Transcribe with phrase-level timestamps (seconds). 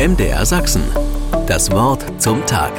[0.00, 0.82] MDR Sachsen.
[1.46, 2.72] Das Wort zum Tag.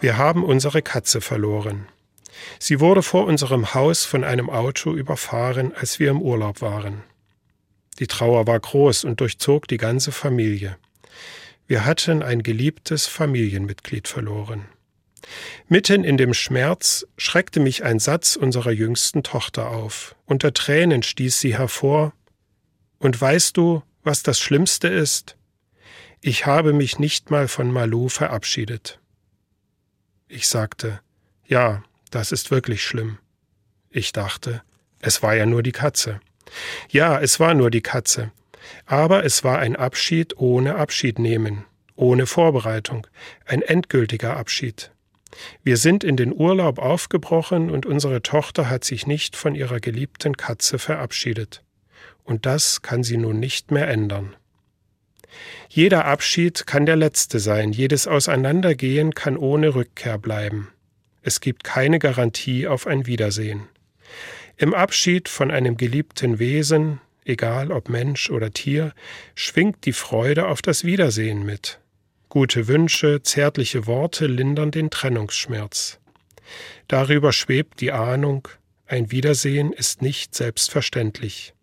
[0.00, 1.86] Wir haben unsere Katze verloren.
[2.58, 7.04] Sie wurde vor unserem Haus von einem Auto überfahren, als wir im Urlaub waren.
[8.00, 10.78] Die Trauer war groß und durchzog die ganze Familie.
[11.68, 14.64] Wir hatten ein geliebtes Familienmitglied verloren.
[15.68, 20.16] Mitten in dem Schmerz schreckte mich ein Satz unserer jüngsten Tochter auf.
[20.26, 22.12] Unter Tränen stieß sie hervor
[22.98, 25.36] Und weißt du, was das Schlimmste ist?
[26.20, 29.00] Ich habe mich nicht mal von Malou verabschiedet.
[30.28, 31.00] Ich sagte,
[31.46, 33.18] ja, das ist wirklich schlimm.
[33.90, 34.62] Ich dachte,
[35.00, 36.20] es war ja nur die Katze.
[36.88, 38.32] Ja, es war nur die Katze.
[38.86, 41.64] Aber es war ein Abschied ohne Abschied nehmen,
[41.96, 43.06] ohne Vorbereitung,
[43.44, 44.90] ein endgültiger Abschied.
[45.62, 50.36] Wir sind in den Urlaub aufgebrochen und unsere Tochter hat sich nicht von ihrer geliebten
[50.36, 51.62] Katze verabschiedet.
[52.24, 54.34] Und das kann sie nun nicht mehr ändern.
[55.68, 60.68] Jeder Abschied kann der letzte sein, jedes Auseinandergehen kann ohne Rückkehr bleiben.
[61.22, 63.68] Es gibt keine Garantie auf ein Wiedersehen.
[64.56, 68.92] Im Abschied von einem geliebten Wesen, egal ob Mensch oder Tier,
[69.34, 71.80] schwingt die Freude auf das Wiedersehen mit.
[72.28, 75.98] Gute Wünsche, zärtliche Worte lindern den Trennungsschmerz.
[76.88, 78.48] Darüber schwebt die Ahnung,
[78.86, 81.54] ein Wiedersehen ist nicht selbstverständlich.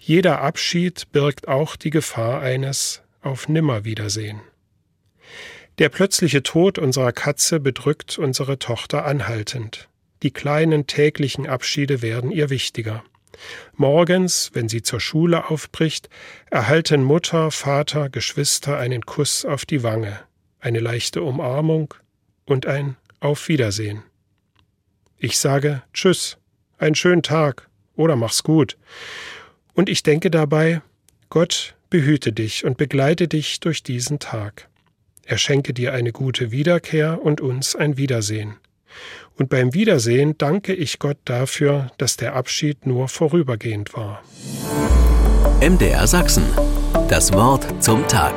[0.00, 4.40] Jeder Abschied birgt auch die Gefahr eines auf Nimmerwiedersehen.
[5.78, 9.88] Der plötzliche Tod unserer Katze bedrückt unsere Tochter anhaltend.
[10.22, 13.02] Die kleinen täglichen Abschiede werden ihr wichtiger.
[13.74, 16.10] Morgens, wenn sie zur Schule aufbricht,
[16.50, 20.20] erhalten Mutter, Vater, Geschwister einen Kuss auf die Wange,
[20.58, 21.94] eine leichte Umarmung
[22.44, 24.02] und ein Auf Wiedersehen.
[25.16, 26.36] Ich sage Tschüss,
[26.78, 28.76] einen schönen Tag oder mach's gut.
[29.74, 30.82] Und ich denke dabei,
[31.28, 34.68] Gott behüte dich und begleite dich durch diesen Tag.
[35.24, 38.56] Er schenke dir eine gute Wiederkehr und uns ein Wiedersehen.
[39.36, 44.22] Und beim Wiedersehen danke ich Gott dafür, dass der Abschied nur vorübergehend war.
[45.60, 46.44] MDR Sachsen.
[47.08, 48.34] Das Wort zum Tag.